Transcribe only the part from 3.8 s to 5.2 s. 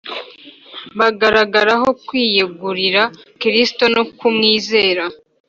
no kumwizera